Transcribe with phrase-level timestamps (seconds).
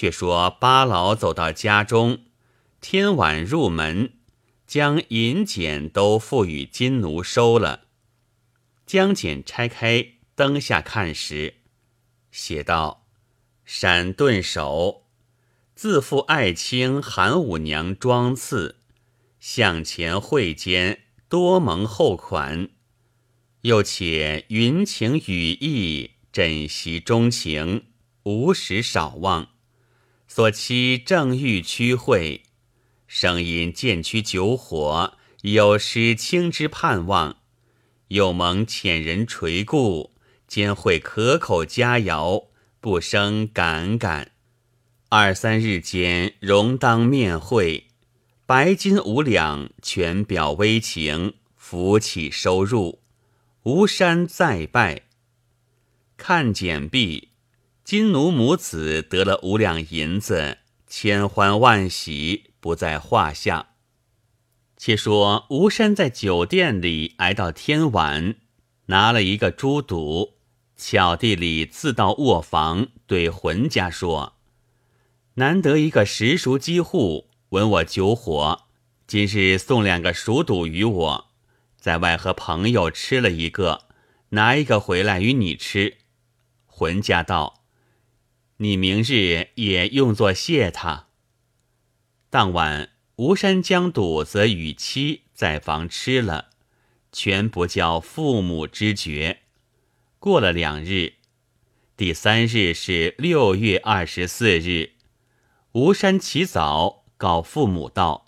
[0.00, 2.20] 却说八老走到家中，
[2.80, 4.14] 天晚入门，
[4.66, 7.82] 将银简都付与金奴收了。
[8.86, 11.56] 将简拆开，灯下看时，
[12.32, 13.04] 写道
[13.66, 15.04] ：“闪顿手，
[15.74, 18.76] 自负爱卿韩五娘装赐，
[19.38, 22.70] 向前会间多蒙厚款。
[23.60, 27.84] 又且云情雨意，枕席钟情，
[28.22, 29.50] 无时少忘。
[30.32, 32.44] 所期正欲趋会，
[33.08, 37.38] 声音渐趋酒火，有失卿之盼望。”
[38.06, 40.14] 又蒙遣人垂顾，
[40.46, 42.46] 兼会可口佳肴，
[42.78, 44.30] 不生感感。
[45.08, 47.88] 二三日间，容当面会，
[48.46, 53.02] 白金五两，全表微情，扶起收入。
[53.64, 55.02] 吴山再拜，
[56.16, 57.29] 看简毕，
[57.90, 63.70] 金奴母子得了五两银子，千欢万喜，不在话下。
[64.76, 68.36] 且说吴山在酒店里挨到天晚，
[68.86, 70.34] 拿了一个猪肚，
[70.76, 74.34] 巧地里自到卧房，对浑家说
[75.34, 78.66] ：“难得一个实熟鸡户，闻我酒火，
[79.08, 81.30] 今日送两个熟肚与我，
[81.76, 83.88] 在外和朋友吃了一个，
[84.28, 85.96] 拿一个回来与你吃。”
[86.72, 87.59] 浑家道
[88.62, 91.08] ：“你明日也用作谢他。”
[92.30, 92.90] 当晚。
[93.16, 96.48] 吴山将肚子与妻在房吃了，
[97.12, 99.40] 全不叫父母知觉。
[100.18, 101.16] 过了两日，
[101.98, 104.92] 第三日是六月二十四日，
[105.72, 108.24] 吴山起早告父母道：“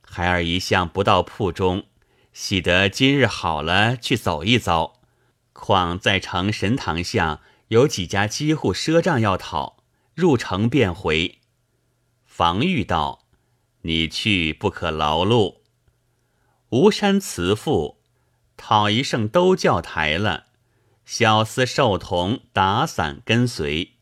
[0.00, 1.84] 孩儿一向不到铺中，
[2.32, 5.02] 喜得今日好了，去走一遭。
[5.52, 11.38] 况在城神堂下有几家机户赊账要讨，入城便回。”
[12.26, 13.24] 防御道。
[13.82, 15.58] 你去不可劳碌。
[16.70, 18.02] 吴山慈父
[18.56, 20.46] 讨一声都教台了，
[21.06, 23.92] 小厮寿童打伞跟随。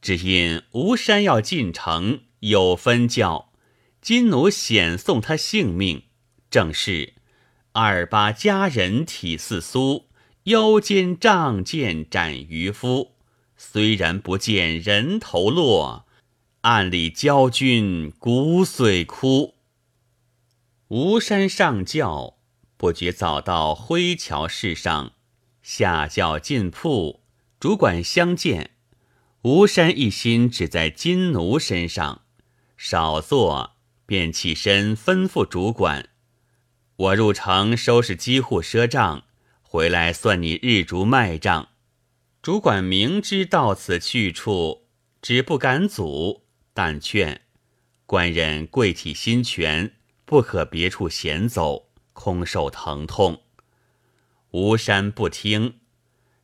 [0.00, 3.52] 只因吴山要进城，有分教，
[4.00, 6.04] 金奴险送他性命。
[6.48, 7.14] 正是
[7.72, 10.04] 二八佳人体似酥，
[10.44, 13.12] 腰间仗剑斩渔夫。
[13.56, 16.06] 虽然不见人头落。
[16.62, 19.54] 暗里教君骨髓枯。
[20.88, 22.38] 吴山上轿，
[22.78, 25.12] 不觉早到灰桥市上，
[25.62, 27.20] 下轿进铺，
[27.60, 28.70] 主管相见。
[29.42, 32.22] 吴山一心只在金奴身上，
[32.78, 33.72] 少坐，
[34.06, 36.08] 便起身吩咐主管
[36.96, 39.24] ：“我入城收拾机户赊账，
[39.74, 41.70] 回来算你日逐卖账。”
[42.40, 44.86] 主管明知到此去处，
[45.20, 46.44] 只不敢阻。
[46.72, 47.40] 但劝
[48.06, 53.42] 官人贵体心全，不可别处闲走，空受疼痛。
[54.52, 55.80] 吴山不听，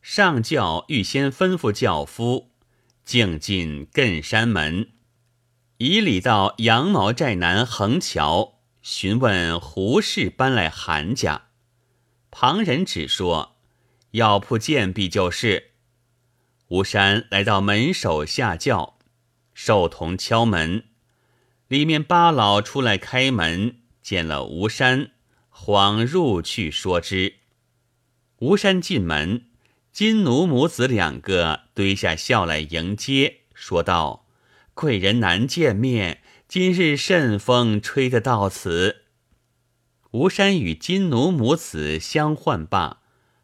[0.01, 2.51] 上轿预先吩咐轿夫，
[3.05, 4.89] 径进艮山门，
[5.77, 11.50] 以礼到羊毛寨南横桥，询问胡氏搬来韩家。
[12.31, 13.57] 旁人只说
[14.11, 15.71] 药铺见壁就是。
[16.69, 18.97] 吴山来到门首下轿。
[19.53, 20.85] 寿童敲门，
[21.67, 25.11] 里面八老出来开门，见了吴山，
[25.53, 27.35] 恍入去说之。
[28.37, 29.45] 吴山进门，
[29.91, 34.25] 金奴母子两个堆下笑来迎接，说道
[34.73, 39.00] ：“贵人难见面，今日甚风吹得到此。”
[40.11, 43.01] 吴山与金奴母子相唤罢，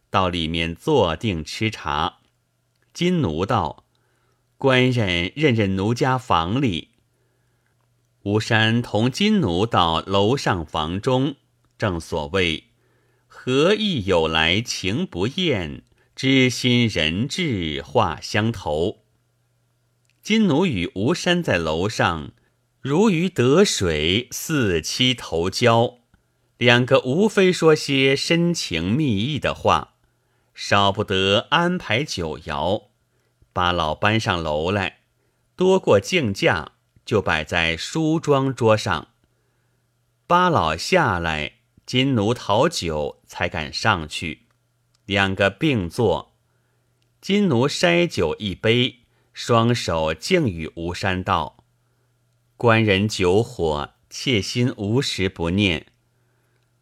[0.10, 2.20] 到里面坐定吃茶。
[2.94, 3.86] 金奴道。
[4.60, 6.90] 官人认认奴家房里，
[8.24, 11.36] 吴山同金奴到楼上房中，
[11.78, 12.64] 正所谓
[13.28, 15.84] 何意有来情不厌，
[16.16, 19.04] 知心人至话相投。
[20.24, 22.32] 金奴与吴山在楼上
[22.82, 25.97] 如鱼得水，似漆投胶，
[26.58, 29.94] 两个无非说些深情蜜意的话，
[30.56, 32.86] 少不得安排酒肴。
[33.54, 35.02] 八老搬上楼来，
[35.56, 36.72] 多过镜架，
[37.06, 39.10] 就摆在梳妆桌上。
[40.26, 41.54] 八老下来，
[41.86, 44.48] 金奴讨酒，才敢上去。
[45.06, 46.36] 两个并坐，
[47.22, 49.02] 金奴筛酒一杯，
[49.32, 51.64] 双手敬与吴山道
[52.58, 55.86] ：“官人酒火，妾心无时不念。”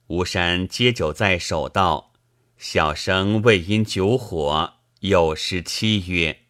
[0.07, 2.13] 吴山接酒在手道
[2.57, 6.41] ：“小生未因酒火，有失妻曰。”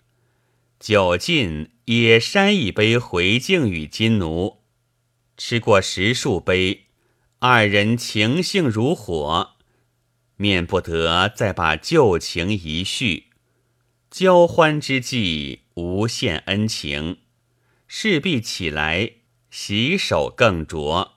[0.78, 4.62] 酒尽，也筛一杯回敬与金奴。
[5.38, 6.88] 吃过十数杯，
[7.40, 9.56] 二人情性如火，
[10.36, 13.28] 免不得再把旧情一续。
[14.12, 17.20] 交欢之际，无限恩情，
[17.88, 19.12] 势必起来
[19.50, 21.12] 洗手更酌，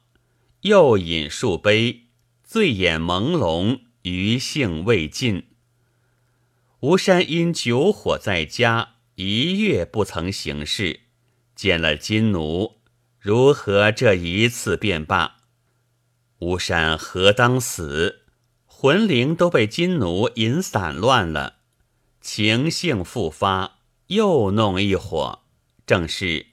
[0.62, 2.07] 又饮数杯，
[2.50, 5.48] 醉眼朦胧，余兴未尽。
[6.80, 11.00] 吴山因酒火在家，一月不曾行事，
[11.54, 12.76] 见了金奴，
[13.18, 15.36] 如何这一次便罢？
[16.38, 18.22] 吴山何当死？
[18.64, 21.56] 魂灵都被金奴引散乱了。
[22.22, 25.40] 情性复发，又弄一伙，
[25.84, 26.46] 正是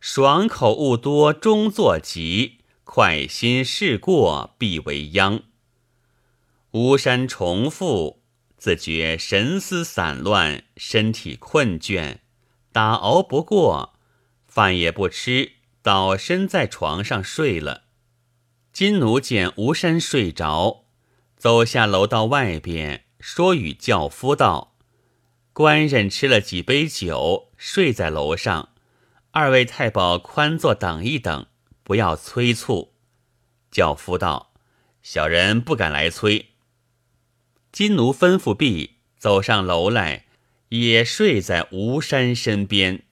[0.00, 5.42] 爽口物多终作疾，快心事过必为殃。
[6.70, 8.22] 巫山重复，
[8.56, 12.18] 自觉神思散乱，身体困倦，
[12.72, 13.98] 打熬不过，
[14.46, 17.82] 饭也不吃，倒身在床上睡了。
[18.72, 20.84] 金奴见吴山睡着，
[21.36, 24.76] 走下楼到外边，说与轿夫道。
[25.52, 28.70] 官人吃了几杯酒，睡在楼上。
[29.32, 31.46] 二位太保宽坐等一等，
[31.86, 32.96] 不要催促。
[33.70, 34.52] 轿夫道
[35.02, 36.54] ：“小人不敢来催。”
[37.70, 40.26] 金奴吩咐毕，走上楼来，
[40.70, 43.04] 也睡在吴山身边。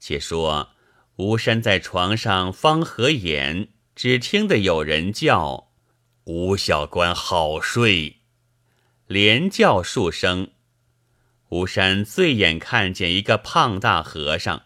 [0.00, 0.70] 且说
[1.16, 5.72] 吴山在床上方合眼，只听得有人叫
[6.24, 8.20] ：“吴小官好睡。”
[9.06, 10.52] 连叫数声。
[11.50, 14.62] 吴山醉眼看见一个胖大和尚，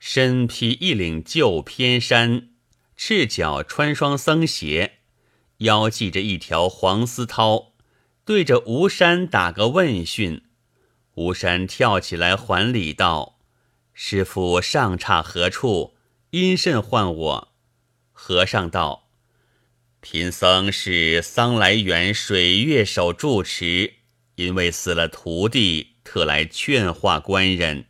[0.00, 2.48] 身披一领旧偏衫，
[2.96, 4.98] 赤脚穿双僧鞋，
[5.58, 7.72] 腰系着一条黄丝绦，
[8.24, 10.42] 对着吴山打个问讯。
[11.14, 13.38] 吴山跳起来还礼道
[13.92, 15.94] ：“师傅上差何处？
[16.30, 17.48] 因甚唤我？”
[18.12, 19.08] 和尚道
[20.00, 23.94] ：“贫僧是桑来园水月守住持，
[24.36, 27.86] 因为死了徒弟。”特来劝化官人，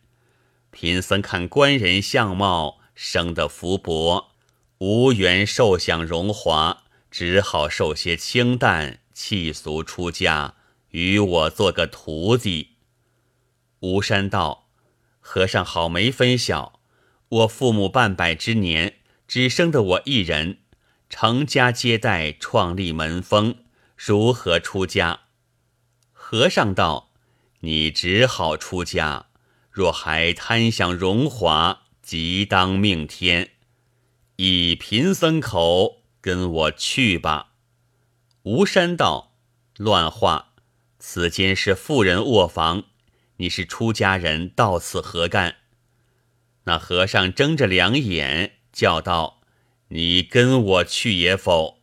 [0.71, 4.34] 贫僧看官人相貌生得福薄，
[4.87, 10.57] 无缘受享荣华，只好受些清淡，弃俗出家，
[10.91, 12.73] 与我做个徒弟。
[13.81, 14.69] 吴山道
[15.21, 16.81] ：“和尚好没分晓，
[17.31, 18.97] 我父母半百之年，
[19.27, 20.59] 只生得我一人，
[21.09, 23.57] 成家接待，创立门风，
[23.97, 25.21] 如何出家？”
[26.13, 27.13] 和尚道。
[27.61, 29.29] 你只好出家，
[29.71, 33.53] 若还贪享荣华，即当命天。
[34.37, 37.53] 以贫僧口跟我去吧。
[38.43, 39.37] 吴山道
[39.79, 40.55] ：“乱话！
[40.99, 42.85] 此间是富人卧房，
[43.37, 45.57] 你是出家人，到此何干？”
[46.65, 49.43] 那和尚睁着两眼，叫道
[49.89, 51.83] ：“你跟我去也否？”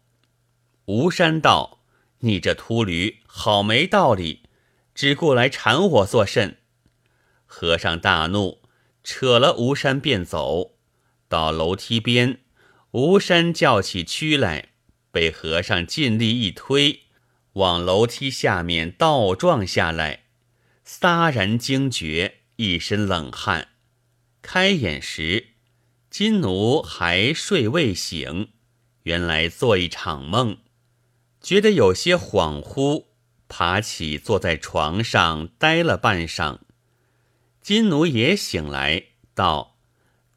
[0.85, 1.83] 吴山道
[2.19, 4.43] ：“你这秃驴，好没道理。”
[4.93, 6.57] 只顾来缠我作甚？
[7.45, 8.61] 和尚大怒，
[9.03, 10.73] 扯了吴山便走。
[11.31, 12.41] 到楼梯边，
[12.91, 14.71] 吴山叫起屈来，
[15.13, 17.03] 被和尚尽力一推，
[17.53, 20.23] 往楼梯下面倒撞下来，
[20.83, 23.69] 撒然惊觉，一身冷汗。
[24.41, 25.51] 开眼时，
[26.09, 28.49] 金奴还睡未醒，
[29.03, 30.57] 原来做一场梦，
[31.39, 33.05] 觉得有些恍惚。
[33.47, 36.59] 爬起，坐在床上呆了半晌。
[37.61, 39.70] 金奴也醒来，道：“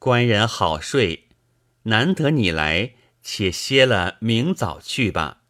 [0.04, 1.28] 官人好睡，
[1.84, 2.92] 难得你来，
[3.22, 5.44] 且歇了，明早去吧。”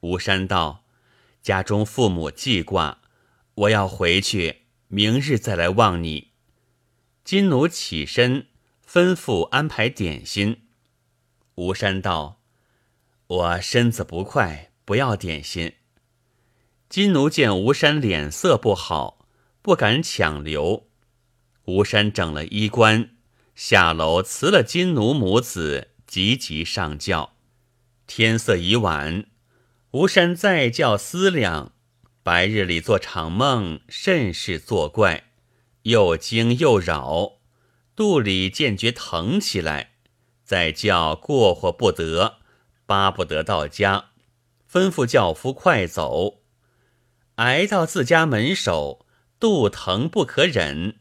[0.00, 0.86] 吴山道
[1.44, 3.02] ：“家中父母记挂，
[3.56, 6.30] 我要回去，明日再来望你。”
[7.24, 8.46] 金奴起身，
[8.90, 10.62] 吩咐安排点心。
[11.56, 12.40] 吴山道
[13.28, 15.74] ：“我身子不快，不要点心。”
[16.88, 19.28] 金奴见吴山脸色不好，
[19.60, 20.88] 不敢强留。
[21.66, 23.10] 吴山整了衣冠，
[23.54, 27.34] 下楼辞了金奴母子，急急上轿。
[28.06, 29.26] 天色已晚，
[29.92, 31.72] 吴山再叫思量，
[32.24, 35.30] 白日里做场梦，甚是作怪，
[35.82, 37.38] 又惊又扰，
[37.94, 39.92] 肚里渐觉疼起来，
[40.42, 42.38] 再叫过活不得，
[42.86, 44.06] 巴不得到家，
[44.70, 46.40] 吩咐轿夫快走。
[47.36, 49.06] 挨到自家门首，
[49.38, 50.96] 肚疼不可忍，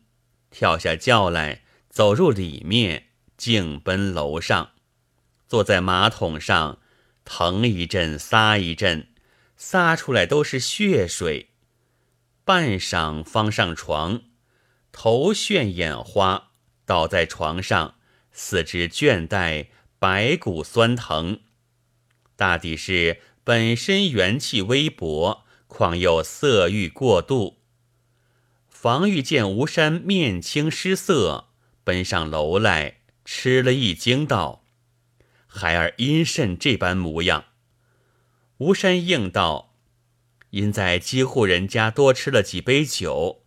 [0.52, 1.63] 跳下轿来，
[1.94, 4.72] 走入里面，径奔楼上，
[5.48, 6.80] 坐在马桶上，
[7.24, 9.10] 疼一阵，撒一阵，
[9.56, 11.52] 撒出来都是血水。
[12.44, 14.24] 半晌方上床，
[14.92, 17.94] 头眩眼花，倒在床上，
[18.32, 19.68] 四肢倦怠，
[20.00, 21.42] 白骨酸疼。
[22.36, 27.60] 大抵是本身元气微薄，况又色欲过度。
[28.68, 31.50] 防御见吴山面青失色，
[31.84, 34.64] 奔上楼来，吃了一惊，道
[35.48, 37.46] ：“孩儿因甚这般模样？”
[38.60, 39.76] 吴山应道
[40.52, 43.44] ：“因在几户人家多吃了几杯酒，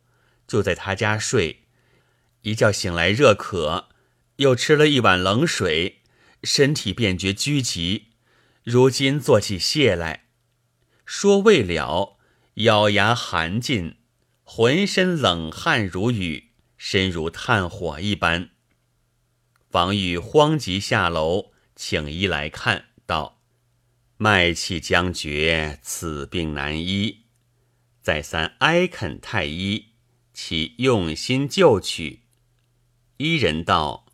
[0.46, 1.62] 就在他家睡，
[2.42, 3.88] 一觉醒来热渴，
[4.36, 6.02] 又吃了一碗冷水，
[6.42, 8.08] 身体便觉拘急。
[8.62, 10.24] 如今做起泻来，
[11.04, 12.18] 说未了，
[12.54, 13.96] 咬牙含尽，
[14.42, 16.45] 浑身冷汗如雨，
[16.88, 18.50] 身如炭火一般。
[19.68, 23.42] 房玉慌急下楼，请医来看，道。”
[24.18, 27.24] 脉气将绝，此病难医。
[28.02, 29.86] 再三哀恳太医，
[30.32, 32.20] 其用心救取。
[33.16, 34.06] 医人道：“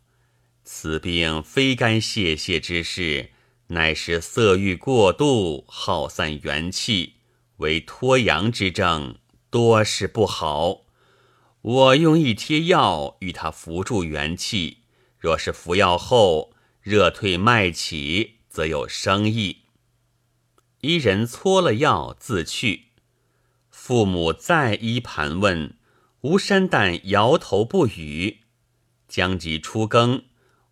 [0.65, 3.33] 此病非干泄泻之事，
[3.67, 7.17] 乃是色欲过度，耗散元气，
[7.57, 9.19] 为脱阳之症，
[9.51, 10.82] 多是不好。
[11.63, 14.79] 我用一贴药与他扶助元气，
[15.17, 19.61] 若是服药后热退脉起，则有生意。”
[20.81, 22.87] 一人搓了药自去，
[23.71, 25.77] 父母再一盘问，
[26.21, 28.41] 吴山但摇头不语。
[29.07, 30.25] 将及初更，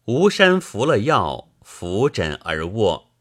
[0.05, 3.11] 吴山服了药，扶枕而卧。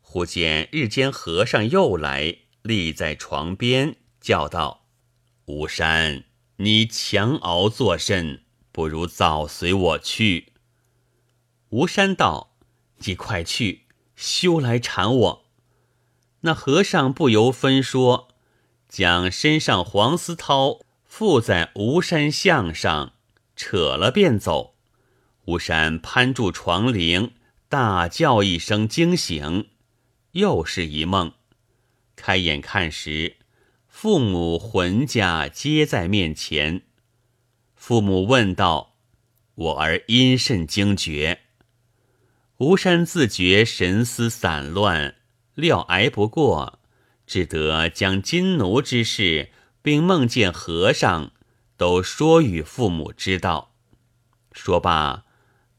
[0.00, 4.86] 忽见日间和尚又来，立在床边，叫道
[5.46, 6.24] ：“吴山，
[6.58, 8.42] 你强熬作甚？
[8.70, 10.52] 不如早随我去。”
[11.70, 12.52] 吴山道
[13.06, 15.44] ：“你快去，休来缠我。”
[16.42, 18.28] 那和尚不由分说，
[18.88, 23.12] 将身上黄丝绦附在吴山项上，
[23.56, 24.74] 扯了便走。
[25.46, 27.32] 吴山攀住床铃，
[27.68, 29.68] 大叫一声惊醒，
[30.32, 31.32] 又是一梦。
[32.14, 33.37] 开眼看时，
[34.00, 36.82] 父母浑家皆在面前。
[37.74, 38.94] 父母问道
[39.56, 41.40] ：“我儿因甚惊觉？”
[42.58, 45.16] 吴山自觉神思散乱。
[45.56, 46.78] 料挨不过，
[47.26, 49.50] 只得将金奴之事，
[49.82, 51.32] 并梦见和尚，
[51.76, 53.74] 都说与父母知道。
[54.52, 55.24] 说罢，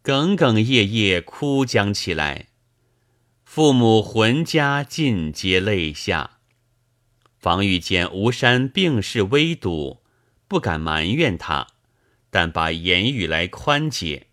[0.03, 2.49] 哽哽咽咽哭将起来。
[3.45, 6.38] 父母浑家尽皆泪下。
[7.39, 10.01] 房玉见吴山病势危笃，
[10.49, 11.67] 不敢埋怨他，
[12.29, 14.27] 但把言语来宽解。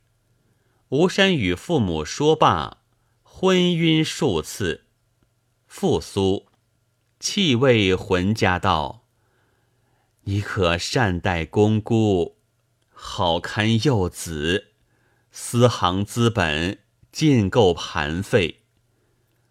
[0.88, 2.78] 吴山与父母说罢，
[3.22, 4.86] 昏晕数次。
[5.68, 6.46] 复苏，
[7.20, 9.04] 气味浑家道
[10.24, 12.38] ：“你可善待公姑，
[12.90, 14.72] 好看幼子，
[15.30, 16.80] 私行资本
[17.12, 18.62] 尽够盘费。”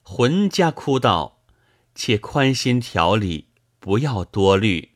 [0.03, 1.34] 浑家哭道
[1.95, 3.47] ：“且宽心调理，
[3.79, 4.91] 不要多虑。”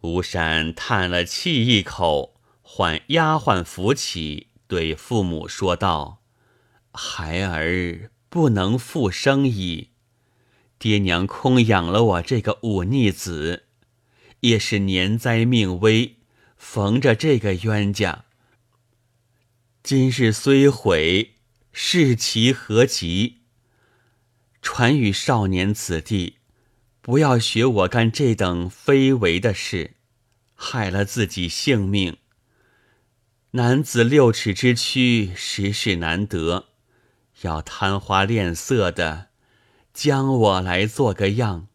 [0.00, 6.22] 吴山叹了气一口，唤丫鬟扶起，对父母说道
[6.92, 9.90] ：“孩儿不能复生矣。”
[10.80, 13.66] 爹娘空养了我这个忤逆子，
[14.40, 16.16] 也是年灾命危，
[16.56, 18.24] 逢着这个冤家。
[19.84, 21.36] 今日虽毁，
[21.72, 23.41] 是其何急？
[24.62, 26.38] 传与少年子弟，
[27.02, 29.96] 不要学我干这等非为的事，
[30.54, 32.16] 害了自己性命。
[33.50, 36.68] 男子六尺之躯，实是难得，
[37.42, 39.28] 要贪花恋色的。
[39.92, 41.66] 将我来做个样。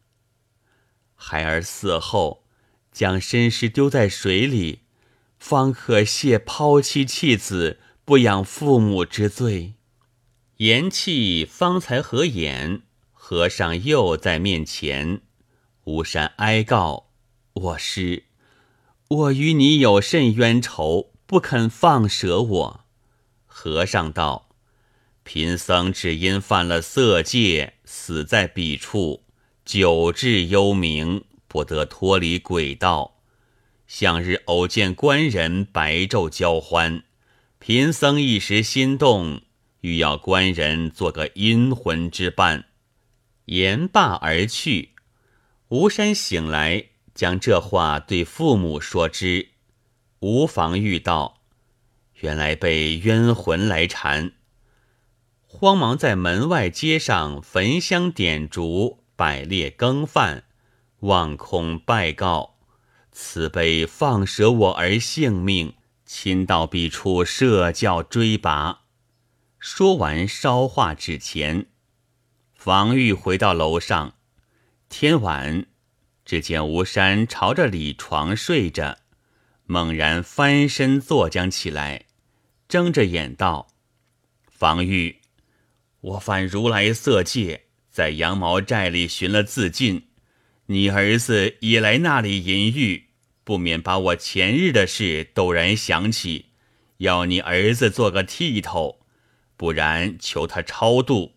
[1.14, 2.44] 孩儿死后，
[2.90, 4.80] 将身尸丢在水里，
[5.38, 9.74] 方可谢抛妻弃子、不养父母之罪。
[10.58, 15.20] 言讫，方才合眼，和尚又在面前。
[15.84, 17.10] 吴山哀告
[17.54, 18.24] ：“我师，
[19.06, 22.80] 我与你有甚冤仇，不肯放舍我？”
[23.46, 24.48] 和尚道。
[25.22, 29.22] 贫僧只因犯了色戒，死在彼处，
[29.64, 33.20] 久至幽冥，不得脱离轨道。
[33.86, 37.04] 向日偶见官人白昼交欢，
[37.60, 39.42] 贫僧一时心动，
[39.80, 42.66] 欲要官人做个阴魂之伴。
[43.46, 44.90] 言罢而去。
[45.68, 49.48] 吴山醒来，将这话对父母说之。
[50.20, 51.42] 无妨遇道，
[52.20, 54.32] 原来被冤魂来缠。
[55.46, 60.44] 慌忙在门外街上焚香点烛，摆列羹饭，
[61.00, 62.58] 望空拜告
[63.12, 68.82] ：“慈悲放舍我儿性命，亲到彼处设教追拔。
[69.58, 71.66] 说完，烧化纸钱。
[72.54, 74.14] 房玉回到楼上，
[74.88, 75.66] 天晚，
[76.24, 78.98] 只见吴山朝着里床睡着，
[79.64, 82.06] 猛然翻身坐将起来，
[82.68, 83.68] 睁着眼道
[84.48, 85.20] ：“房玉，
[86.00, 90.08] 我犯如来色戒，在羊毛寨里寻了自尽。
[90.66, 93.08] 你儿子已来那里淫欲，
[93.42, 96.50] 不免把我前日的事陡然想起，
[96.98, 98.97] 要你儿子做个剃头，
[99.58, 101.34] 不然求他超度。”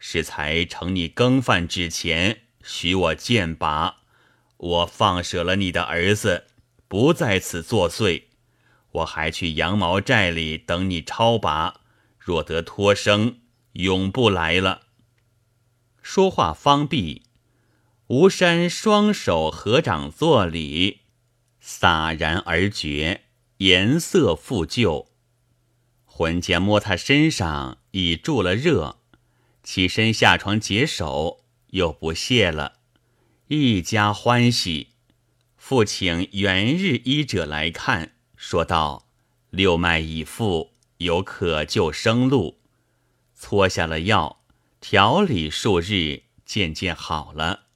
[0.00, 3.96] 是才承你更犯之前，许我剑拔，
[4.56, 6.44] 我放舍了你的儿子，
[6.86, 8.22] 不在此作祟。
[8.92, 11.80] 我还去羊毛寨里等你超拔，
[12.16, 13.40] 若得脱生，
[13.72, 14.82] 永不来了。
[16.00, 17.24] 说话方毕，
[18.06, 21.00] 吴山双手合掌作礼，
[21.58, 23.22] 洒然而绝，
[23.56, 25.10] 颜色复旧。
[26.18, 28.98] 魂剑摸他身上已注了热。
[29.62, 32.80] 起身下床解手，又不谢了，
[33.46, 34.88] 一家欢喜。
[35.56, 39.06] 父请元日医者来看，说道
[39.50, 42.58] ：“六脉已复，有可救生路。”
[43.36, 44.40] 搓下了药，
[44.80, 47.66] 调理数日，渐渐好了。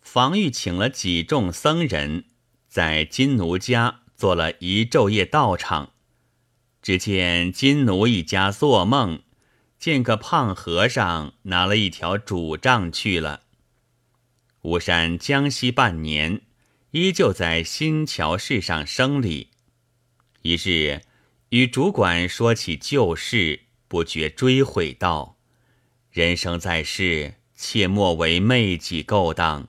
[0.00, 2.24] 防御请了几众僧人，
[2.66, 5.90] 在金奴家做了一昼夜道场。
[6.84, 9.22] 只见金奴一家做梦。
[9.78, 13.44] 见个胖和尚拿了一条拄杖去了。
[14.60, 16.42] 吴山江西半年，
[16.90, 19.48] 依旧在新桥市上生理。
[20.42, 21.00] 一日
[21.48, 25.38] 与主管说起旧事，不觉追悔道
[26.12, 29.68] ：“人生在世，切莫为媚己勾当。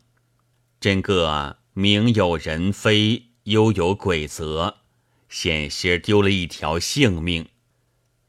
[0.82, 4.80] 真个名有人非，忧有鬼则，
[5.30, 7.48] 险些丢了一条性命。”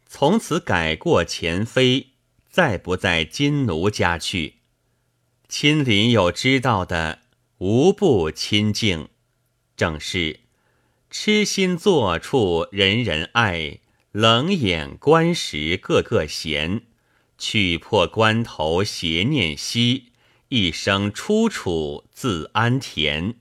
[0.08, 2.08] 从此改过前非，
[2.48, 4.54] 再不在金奴家去。
[5.48, 7.20] 亲邻有知道的，
[7.58, 9.08] 无不亲近。
[9.76, 10.40] 正是
[11.10, 13.80] 痴心作处人人爱，
[14.12, 16.82] 冷眼观时个个嫌。
[17.36, 20.12] 去破关头邪念息，
[20.48, 23.34] 一生出处自安恬。